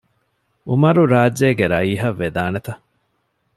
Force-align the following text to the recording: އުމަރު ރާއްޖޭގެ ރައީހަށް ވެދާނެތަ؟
އުމަރު 0.69 1.01
ރާއްޖޭގެ 1.13 1.65
ރައީހަށް 1.73 2.19
ވެދާނެތަ؟ 2.21 2.73